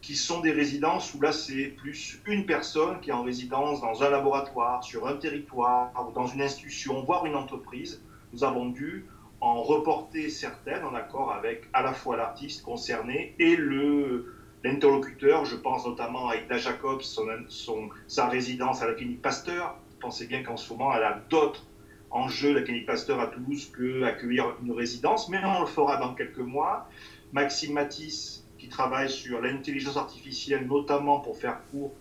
qui 0.00 0.14
sont 0.14 0.40
des 0.40 0.52
résidences 0.52 1.12
où 1.14 1.20
là 1.20 1.32
c'est 1.32 1.74
plus 1.76 2.20
une 2.26 2.46
personne 2.46 3.00
qui 3.00 3.10
est 3.10 3.14
en 3.14 3.22
résidence 3.22 3.80
dans 3.80 4.02
un 4.02 4.10
laboratoire, 4.10 4.84
sur 4.84 5.06
un 5.06 5.16
territoire, 5.16 5.92
dans 6.14 6.26
une 6.26 6.42
institution, 6.42 7.02
voire 7.02 7.26
une 7.26 7.36
entreprise. 7.36 8.02
Nous 8.32 8.44
avons 8.44 8.68
dû 8.68 9.06
en 9.40 9.62
reporter 9.62 10.28
certaines 10.30 10.84
en 10.84 10.94
accord 10.94 11.32
avec 11.32 11.68
à 11.72 11.82
la 11.82 11.92
fois 11.92 12.16
l'artiste 12.16 12.62
concerné 12.62 13.34
et 13.38 13.56
le, 13.56 14.37
l'interlocuteur, 14.64 15.44
je 15.44 15.56
pense 15.56 15.86
notamment 15.86 16.28
à 16.28 16.36
Ida 16.36 16.58
Jacobs, 16.58 17.02
son, 17.02 17.90
sa 18.06 18.28
résidence 18.28 18.82
à 18.82 18.88
la 18.88 18.94
clinique 18.94 19.22
Pasteur. 19.22 19.76
Pensez 20.00 20.26
bien 20.26 20.42
qu'en 20.42 20.56
ce 20.56 20.72
moment, 20.72 20.94
elle 20.94 21.02
a 21.02 21.20
d'autres 21.30 21.64
enjeux, 22.10 22.54
la 22.54 22.62
clinique 22.62 22.86
Pasteur 22.86 23.20
à 23.20 23.26
Toulouse, 23.28 23.70
qu'accueillir 23.76 24.54
une 24.62 24.72
résidence, 24.72 25.28
mais 25.28 25.38
on 25.44 25.60
le 25.60 25.66
fera 25.66 25.96
dans 25.98 26.14
quelques 26.14 26.38
mois. 26.38 26.88
Maxime 27.32 27.74
Matisse, 27.74 28.44
qui 28.58 28.68
travaille 28.68 29.10
sur 29.10 29.40
l'intelligence 29.40 29.96
artificielle, 29.96 30.66
notamment 30.66 31.20
pour 31.20 31.36
faire 31.36 31.60
court, 31.70 31.92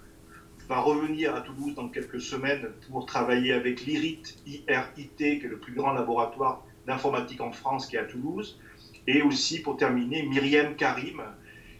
va 0.67 0.79
revenir 0.79 1.33
à 1.35 1.41
Toulouse 1.41 1.75
dans 1.75 1.87
quelques 1.87 2.19
semaines 2.19 2.69
pour 2.89 3.05
travailler 3.05 3.53
avec 3.53 3.85
l'IRIT, 3.85 4.37
IRIT, 4.45 5.15
qui 5.15 5.23
est 5.23 5.47
le 5.47 5.57
plus 5.57 5.73
grand 5.73 5.93
laboratoire 5.93 6.63
d'informatique 6.85 7.41
en 7.41 7.51
France, 7.51 7.87
qui 7.87 7.95
est 7.95 7.99
à 7.99 8.05
Toulouse. 8.05 8.59
Et 9.05 9.21
aussi, 9.21 9.61
pour 9.61 9.77
terminer, 9.77 10.23
Myriam 10.23 10.75
Karim, 10.75 11.21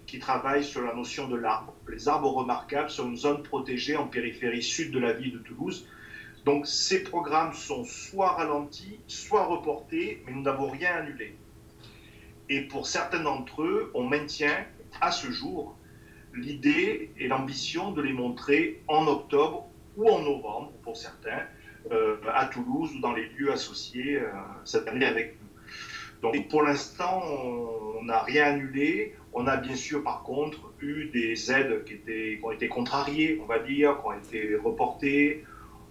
qui 0.08 0.20
travaille 0.20 0.64
sur 0.64 0.82
la 0.82 0.94
notion 0.94 1.28
de 1.28 1.36
l'arbre, 1.36 1.76
les 1.90 2.08
arbres 2.08 2.32
remarquables 2.32 2.90
sur 2.90 3.06
une 3.06 3.18
zone 3.18 3.44
protégée 3.44 3.98
en 3.98 4.08
périphérie 4.08 4.64
sud 4.64 4.92
de 4.92 5.00
la 5.00 5.14
ville 5.14 5.34
de 5.34 5.40
Toulouse. 5.40 5.88
Donc 6.46 6.66
ces 6.66 7.04
programmes 7.04 7.54
sont 7.54 7.84
soit 7.84 8.32
ralentis, 8.32 9.00
soit 9.08 9.46
reportés, 9.46 10.24
mais 10.26 10.32
nous 10.32 10.42
n'avons 10.42 10.70
rien 10.70 10.96
annulé. 10.96 11.36
Et 12.50 12.62
pour 12.62 12.88
certains 12.88 13.22
d'entre 13.22 13.64
eux, 13.64 13.92
on 13.94 14.04
maintient 14.04 14.66
à 15.02 15.12
ce 15.12 15.30
jour 15.30 15.78
l'idée 16.34 17.12
et 17.20 17.28
l'ambition 17.28 17.92
de 17.92 18.02
les 18.02 18.14
montrer 18.14 18.82
en 18.88 19.08
octobre 19.08 19.68
ou 19.98 20.10
en 20.10 20.22
novembre, 20.22 20.72
pour 20.84 20.96
certains, 20.96 21.42
euh, 21.92 22.16
à 22.34 22.46
Toulouse 22.46 22.94
ou 22.96 23.00
dans 23.02 23.14
les 23.14 23.28
lieux 23.30 23.52
associés 23.52 24.18
euh, 24.18 24.30
cette 24.64 24.88
année 24.88 25.06
avec 25.06 25.36
nous. 25.42 25.48
Donc 26.22 26.48
pour 26.50 26.64
l'instant, 26.64 27.22
on 27.24 28.04
n'a 28.04 28.20
rien 28.24 28.54
annulé. 28.54 29.16
On 29.39 29.46
a 29.46 29.56
bien 29.56 29.75
sûr, 29.75 30.03
par 30.03 30.24
contre, 30.24 30.74
eu 30.82 31.10
des 31.13 31.51
aides 31.51 31.84
qui, 31.86 31.94
étaient, 31.94 32.38
qui 32.39 32.44
ont 32.44 32.51
été 32.51 32.67
contrariées, 32.67 33.39
on 33.44 33.46
va 33.46 33.60
dire, 33.60 33.98
qui 34.00 34.08
ont 34.08 34.13
été 34.13 34.56
reportées. 34.56 35.44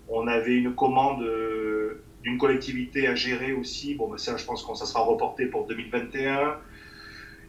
On 0.09 0.27
avait 0.27 0.57
une 0.57 0.75
commande 0.75 1.23
euh, 1.23 2.03
d'une 2.25 2.39
collectivité 2.39 3.07
à 3.07 3.15
gérer 3.15 3.53
aussi. 3.53 3.95
Bon, 3.95 4.09
mais 4.11 4.19
ça, 4.19 4.37
je 4.37 4.45
pense 4.45 4.65
que 4.65 4.75
ça 4.75 4.85
sera 4.85 5.03
reporté 5.03 5.47
pour 5.47 5.69
2021. 5.69 6.57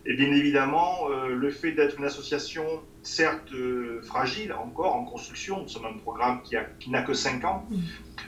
Et 0.06 0.14
bien 0.14 0.32
évidemment, 0.32 1.10
euh, 1.10 1.36
le 1.36 1.50
fait 1.50 1.72
d'être 1.72 1.98
une 1.98 2.06
association, 2.06 2.64
certes 3.02 3.52
euh, 3.54 4.02
fragile 4.04 4.54
encore, 4.54 4.96
en 4.96 5.04
construction, 5.04 5.64
nous 5.64 5.68
sommes 5.68 5.86
un 5.86 5.98
programme 5.98 6.42
qui 6.80 6.90
n'a 6.92 7.02
que 7.02 7.14
5 7.14 7.44
ans, 7.44 7.68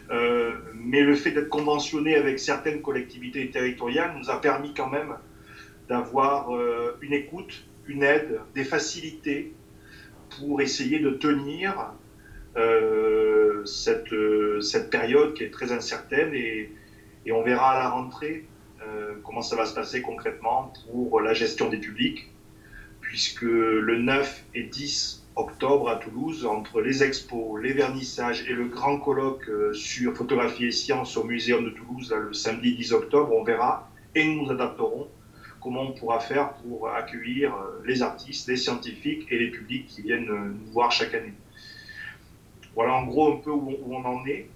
euh, 0.10 0.54
mais 0.74 1.02
le 1.02 1.16
fait 1.16 1.32
d'être 1.32 1.48
conventionné 1.48 2.16
avec 2.16 2.40
certaines 2.40 2.82
collectivités 2.82 3.50
territoriales 3.50 4.14
nous 4.18 4.30
a 4.30 4.42
permis 4.42 4.74
quand 4.74 4.90
même 4.90 5.16
d'avoir 5.90 6.50
une 7.02 7.14
écoute, 7.14 7.66
une 7.88 8.04
aide, 8.04 8.40
des 8.54 8.64
facilités 8.64 9.54
pour 10.38 10.62
essayer 10.62 11.00
de 11.00 11.10
tenir 11.10 11.94
cette, 13.66 14.14
cette 14.62 14.90
période 14.90 15.34
qui 15.34 15.44
est 15.44 15.52
très 15.52 15.72
incertaine 15.72 16.34
et, 16.34 16.72
et 17.26 17.32
on 17.32 17.44
verra 17.44 17.72
à 17.72 17.80
la 17.80 17.90
rentrée 17.90 18.46
euh, 18.82 19.16
comment 19.24 19.42
ça 19.42 19.56
va 19.56 19.66
se 19.66 19.74
passer 19.74 20.02
concrètement 20.02 20.72
pour 20.86 21.20
la 21.22 21.34
gestion 21.34 21.70
des 21.70 21.78
publics, 21.78 22.32
puisque 23.02 23.42
le 23.42 23.98
9 24.00 24.46
et 24.56 24.64
10 24.64 25.26
octobre 25.36 25.90
à 25.90 25.98
Toulouse, 25.98 26.46
entre 26.46 26.82
les 26.82 27.04
expos, 27.04 27.62
les 27.62 27.74
vernissages 27.74 28.48
et 28.50 28.54
le 28.54 28.66
grand 28.66 28.98
colloque 28.98 29.48
euh, 29.50 29.74
sur 29.74 30.16
photographie 30.16 30.66
et 30.66 30.72
sciences 30.72 31.18
au 31.18 31.24
Muséum 31.24 31.64
de 31.66 31.70
Toulouse, 31.72 32.14
le 32.14 32.34
samedi 32.34 32.76
10 32.76 32.94
octobre, 32.94 33.34
on 33.34 33.44
verra 33.44 33.90
et 34.16 34.24
nous 34.26 34.44
nous 34.44 34.52
adapterons 34.52 35.08
comment 35.62 35.84
on 35.84 35.92
pourra 35.92 36.20
faire 36.20 36.54
pour 36.54 36.90
accueillir 36.90 37.54
euh, 37.54 37.82
les 37.86 38.02
artistes, 38.02 38.48
les 38.48 38.58
scientifiques 38.58 39.28
et 39.30 39.38
les 39.38 39.50
publics 39.50 39.88
qui 39.88 40.02
viennent 40.02 40.28
nous 40.28 40.72
voir 40.72 40.92
chaque 40.92 41.14
année. 41.14 41.34
Voilà 42.76 42.94
en 42.94 43.06
gros 43.06 43.34
un 43.34 43.38
peu 43.38 43.52
où 43.52 43.78
on 43.90 44.06
en 44.06 44.26
est. 44.26 44.48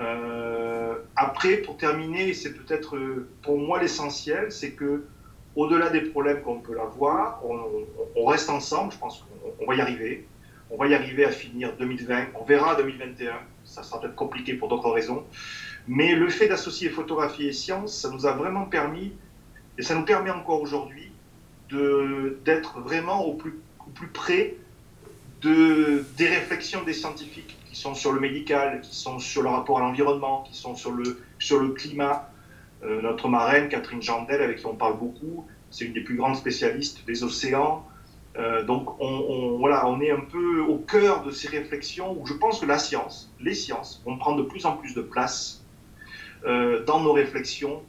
Euh, 0.00 0.94
après, 1.16 1.58
pour 1.58 1.76
terminer, 1.76 2.32
c'est 2.32 2.54
peut-être 2.54 2.96
euh, 2.96 3.28
pour 3.42 3.58
moi 3.58 3.80
l'essentiel, 3.80 4.50
c'est 4.50 4.72
que 4.72 5.04
au-delà 5.56 5.90
des 5.90 6.00
problèmes 6.00 6.40
qu'on 6.42 6.60
peut 6.60 6.80
avoir, 6.80 7.42
on, 7.44 8.24
reste 8.24 8.48
ensemble. 8.50 8.92
Je 8.92 8.98
pense 8.98 9.24
qu'on 9.58 9.66
va 9.66 9.74
y 9.74 9.80
arriver. 9.80 10.26
On 10.70 10.76
va 10.76 10.86
y 10.86 10.94
arriver 10.94 11.24
à 11.24 11.30
finir 11.30 11.76
2020. 11.76 12.28
On 12.40 12.44
verra 12.44 12.76
2021. 12.76 13.32
Ça 13.64 13.82
sera 13.82 14.00
peut-être 14.00 14.14
compliqué 14.14 14.54
pour 14.54 14.68
d'autres 14.68 14.90
raisons. 14.90 15.24
Mais 15.88 16.14
le 16.14 16.28
fait 16.28 16.48
d'associer 16.48 16.88
photographie 16.88 17.48
et 17.48 17.52
science, 17.52 17.94
ça 17.94 18.10
nous 18.10 18.26
a 18.26 18.32
vraiment 18.32 18.64
permis, 18.64 19.12
et 19.80 19.82
ça 19.82 19.94
nous 19.94 20.04
permet 20.04 20.28
encore 20.28 20.60
aujourd'hui, 20.60 21.10
d'être 22.44 22.80
vraiment 22.80 23.24
au 23.24 23.32
plus, 23.32 23.58
près 24.12 24.56
de, 25.40 26.04
des 26.18 26.28
réflexions 26.28 26.82
des 26.82 26.92
scientifiques 26.92 27.56
qui 27.64 27.76
sont 27.76 27.94
sur 27.94 28.12
le 28.12 28.20
médical, 28.20 28.82
qui 28.82 28.94
sont 28.94 29.18
sur 29.18 29.40
le 29.40 29.48
rapport 29.48 29.78
à 29.78 29.80
l'environnement, 29.80 30.42
qui 30.42 30.54
sont 30.54 30.74
sur 30.74 30.90
le, 30.90 31.22
sur 31.38 31.60
le 31.60 31.70
climat. 31.70 32.30
Euh, 32.82 33.00
notre 33.00 33.28
marraine, 33.28 33.70
Catherine 33.70 34.02
Jandel, 34.02 34.42
avec 34.42 34.58
qui 34.58 34.66
on 34.66 34.74
parle 34.74 34.98
beaucoup, 34.98 35.46
c'est 35.70 35.86
une 35.86 35.94
des 35.94 36.02
plus 36.02 36.16
grandes 36.16 36.36
spécialistes 36.36 37.06
des 37.06 37.24
océans. 37.24 37.86
Euh, 38.36 38.62
donc 38.62 39.00
on, 39.00 39.56
voilà, 39.56 39.88
on 39.88 39.98
est 40.02 40.10
un 40.10 40.20
peu 40.20 40.60
au 40.60 40.76
cœur 40.76 41.24
de 41.24 41.30
ces 41.30 41.48
réflexions 41.48 42.14
où 42.20 42.26
je 42.26 42.34
pense 42.34 42.60
que 42.60 42.66
la 42.66 42.78
science, 42.78 43.32
les 43.40 43.54
sciences, 43.54 44.02
vont 44.04 44.18
prendre 44.18 44.42
de 44.42 44.46
plus 44.46 44.66
en 44.66 44.76
plus 44.76 44.94
de 44.94 45.00
place 45.00 45.64
euh, 46.44 46.84
dans 46.84 47.00
nos 47.00 47.14
réflexions 47.14 47.82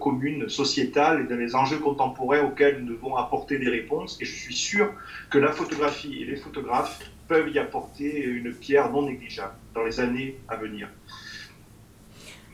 communes, 0.00 0.48
sociétales 0.48 1.22
et 1.22 1.28
dans 1.28 1.36
les 1.36 1.54
enjeux 1.54 1.78
contemporains 1.78 2.42
auxquels 2.42 2.82
nous 2.82 2.94
devons 2.94 3.16
apporter 3.16 3.58
des 3.58 3.68
réponses. 3.68 4.18
Et 4.20 4.24
je 4.24 4.34
suis 4.34 4.54
sûr 4.54 4.92
que 5.30 5.38
la 5.38 5.52
photographie 5.52 6.22
et 6.22 6.24
les 6.24 6.36
photographes 6.36 7.00
peuvent 7.28 7.48
y 7.50 7.58
apporter 7.58 8.24
une 8.24 8.52
pierre 8.52 8.90
non 8.90 9.02
négligeable 9.02 9.54
dans 9.74 9.84
les 9.84 10.00
années 10.00 10.36
à 10.48 10.56
venir. 10.56 10.88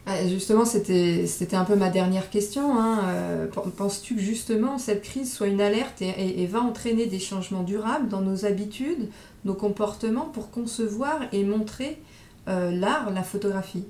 Ah, 0.09 0.25
justement, 0.29 0.65
c'était 0.65 1.55
un 1.55 1.65
peu 1.65 1.75
ma 1.75 1.91
dernière 1.91 2.31
question. 2.31 2.79
Hein. 2.79 3.01
Euh, 3.09 3.47
penses-tu 3.77 4.15
que 4.15 4.21
justement 4.21 4.79
cette 4.79 5.03
crise 5.03 5.35
soit 5.35 5.49
une 5.49 5.61
alerte 5.61 6.01
et, 6.01 6.47
va 6.47 6.61
entraîner 6.61 7.07
des 7.07 7.19
changements 7.19 7.65
durables 7.65 8.09
dans 8.09 8.21
nos 8.21 8.45
habitudes, 8.45 9.11
nos 9.45 9.55
comportements 9.55 10.27
pour 10.27 10.53
concevoir 10.53 11.23
et 11.33 11.43
montrer 11.43 11.99
euh, 12.47 12.71
l'art, 12.71 13.11
la 13.11 13.25
photographie? 13.25 13.85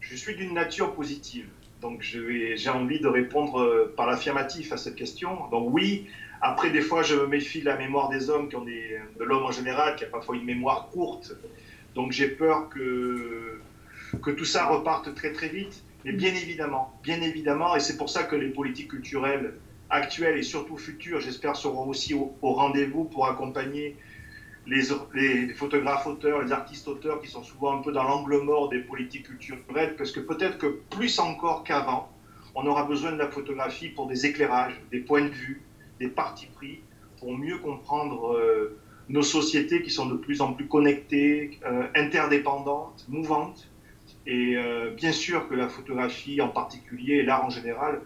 Je 0.00 0.16
suis 0.16 0.34
d'une 0.36 0.54
nature 0.54 0.94
positive, 0.94 1.48
donc 1.80 2.02
j'ai 2.02 2.70
envie 2.70 3.00
de 3.00 3.08
répondre 3.08 3.60
euh, 3.60 3.94
par 3.96 4.06
l'affirmatif 4.06 4.72
à 4.72 4.76
cette 4.76 4.96
question. 4.96 5.48
Donc 5.50 5.68
oui, 5.72 6.06
après, 6.40 6.70
des 6.70 6.80
fois, 6.80 7.02
je 7.02 7.14
me 7.14 7.26
méfie 7.26 7.60
de 7.60 7.66
la 7.66 7.76
mémoire 7.76 8.08
des 8.08 8.30
hommes, 8.30 8.48
qui 8.48 8.56
de 8.56 9.24
l'homme 9.24 9.44
en 9.44 9.52
général, 9.52 9.96
qui 9.96 10.04
a 10.04 10.08
parfois 10.08 10.36
une 10.36 10.44
mémoire 10.44 10.88
courte. 10.88 11.32
Donc 11.94 12.12
j'ai 12.12 12.28
peur 12.28 12.68
que, 12.68 13.60
que 14.22 14.30
tout 14.30 14.44
ça 14.44 14.66
reparte 14.66 15.14
très 15.14 15.32
très 15.32 15.48
vite. 15.48 15.82
Mais 16.04 16.12
bien 16.12 16.32
évidemment, 16.34 16.98
bien 17.02 17.20
évidemment, 17.20 17.74
et 17.74 17.80
c'est 17.80 17.96
pour 17.96 18.08
ça 18.08 18.22
que 18.22 18.36
les 18.36 18.48
politiques 18.48 18.88
culturelles 18.88 19.54
actuelles 19.90 20.38
et 20.38 20.42
surtout 20.42 20.76
futures, 20.76 21.20
j'espère, 21.20 21.56
seront 21.56 21.88
aussi 21.88 22.14
au, 22.14 22.36
rendez-vous 22.42 23.04
pour 23.04 23.26
accompagner 23.26 23.96
les, 24.68 25.54
photographes 25.54 26.06
auteurs, 26.06 26.42
les 26.42 26.52
artistes 26.52 26.88
auteurs 26.88 27.20
qui 27.20 27.28
sont 27.28 27.42
souvent 27.42 27.78
un 27.78 27.82
peu 27.82 27.92
dans 27.92 28.04
l'angle 28.04 28.38
mort 28.42 28.68
des 28.68 28.80
politiques 28.80 29.24
culturelles, 29.24 29.94
parce 29.96 30.12
que 30.12 30.20
peut-être 30.20 30.58
que 30.58 30.66
plus 30.90 31.18
encore 31.18 31.64
qu'avant, 31.64 32.10
on 32.54 32.66
aura 32.66 32.84
besoin 32.84 33.12
de 33.12 33.18
la 33.18 33.28
photographie 33.28 33.88
pour 33.88 34.06
des 34.06 34.26
éclairages, 34.26 34.80
des 34.90 35.00
points 35.00 35.22
de 35.22 35.28
vue, 35.28 35.62
des 36.00 36.08
partis 36.08 36.46
pris 36.46 36.80
pour 37.18 37.36
mieux 37.36 37.58
comprendre 37.58 38.32
euh, 38.34 38.78
nos 39.08 39.22
sociétés 39.22 39.82
qui 39.82 39.90
sont 39.90 40.06
de 40.06 40.16
plus 40.16 40.40
en 40.40 40.52
plus 40.52 40.66
connectées, 40.66 41.58
euh, 41.66 41.86
interdépendantes, 41.94 43.04
mouvantes. 43.08 43.68
Et 44.26 44.56
euh, 44.56 44.90
bien 44.90 45.12
sûr 45.12 45.48
que 45.48 45.54
la 45.54 45.68
photographie 45.68 46.40
en 46.40 46.48
particulier 46.48 47.14
et 47.14 47.22
l'art 47.22 47.44
en 47.44 47.50
général 47.50 48.00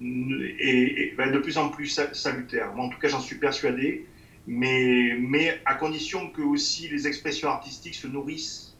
est, 0.00 1.16
de 1.16 1.38
plus 1.38 1.56
en 1.56 1.70
plus 1.70 2.00
salutaire. 2.12 2.74
Moi, 2.74 2.86
en 2.86 2.88
tout 2.90 2.98
cas, 2.98 3.08
j'en 3.08 3.20
suis 3.20 3.36
persuadé, 3.36 4.06
mais, 4.46 5.60
à 5.64 5.74
condition 5.74 6.30
que 6.30 6.42
aussi 6.42 6.88
les 6.88 7.06
expressions 7.06 7.48
artistiques 7.48 7.94
se 7.94 8.06
nourrissent 8.06 8.76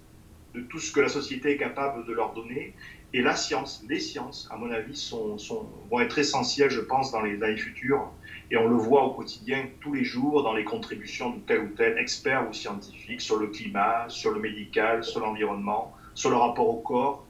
de 0.55 0.61
tout 0.61 0.79
ce 0.79 0.93
que 0.93 1.01
la 1.01 1.09
société 1.09 1.53
est 1.53 1.57
capable 1.57 2.07
de 2.07 2.13
leur 2.13 2.33
donner. 2.33 2.75
Et 3.13 3.23
la 3.23 3.37
science, 3.37 3.85
les 3.89 4.01
sciences, 4.01 4.49
à 4.51 4.57
mon 4.57 4.71
avis, 4.71 5.11
vont 5.91 6.01
être 6.01 6.19
essentielles, 6.19 6.71
je 6.71 6.81
pense, 6.81 7.13
dans 7.13 7.23
les 7.23 7.43
années 7.43 7.57
futures 7.57 8.11
et 8.51 8.57
on 8.57 8.69
le 8.69 8.77
voit 8.77 9.05
au 9.05 9.11
quotidien, 9.11 9.67
tous 9.81 9.93
les 9.93 10.05
jours, 10.05 10.43
dans 10.43 10.55
les 10.55 10.65
contributions 10.65 11.31
de 11.31 11.39
tel 11.41 11.61
ou 11.61 11.69
tel 11.77 11.99
expert 11.99 12.49
ou 12.49 12.53
scientifique 12.53 13.21
sur 13.21 13.39
le 13.39 13.49
climat, 13.49 14.05
sur 14.09 14.31
le 14.31 14.41
médical, 14.41 15.03
sur 15.03 15.21
l'environnement, 15.21 15.93
sur 16.15 16.31
le 16.31 16.37
rapport 16.37 16.69
au 16.69 16.77
corps. 16.77 17.27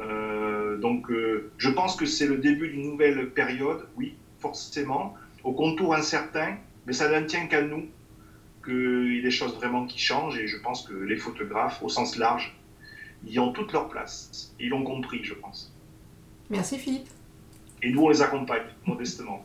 Euh, 0.00 0.76
donc, 0.78 1.08
euh, 1.10 1.52
je 1.58 1.70
pense 1.70 1.94
que 1.94 2.04
c'est 2.04 2.26
le 2.26 2.38
début 2.38 2.68
d'une 2.68 2.82
nouvelle 2.82 3.30
période, 3.30 3.86
oui, 3.96 4.14
forcément, 4.40 5.14
au 5.44 5.52
contour 5.52 5.94
incertain, 5.94 6.56
mais 6.86 6.92
ça 6.92 7.08
ne 7.08 7.26
tient 7.26 7.46
qu'à 7.46 7.62
nous 7.62 7.88
qu'il 8.64 9.14
y 9.14 9.18
ait 9.18 9.22
des 9.22 9.30
choses 9.30 9.54
vraiment 9.54 9.86
qui 9.86 9.98
changent, 9.98 10.38
et 10.38 10.46
je 10.46 10.58
pense 10.58 10.86
que 10.86 10.94
les 10.94 11.16
photographes, 11.16 11.82
au 11.82 11.88
sens 11.88 12.16
large, 12.16 12.56
y 13.26 13.38
ont 13.38 13.52
toute 13.52 13.72
leur 13.72 13.88
place. 13.88 14.54
Ils 14.58 14.68
l'ont 14.68 14.84
compris, 14.84 15.24
je 15.24 15.34
pense. 15.34 15.72
Merci 16.50 16.78
Philippe. 16.78 17.08
Et 17.82 17.90
nous, 17.90 18.02
on 18.02 18.08
les 18.08 18.22
accompagne 18.22 18.64
modestement. 18.86 19.44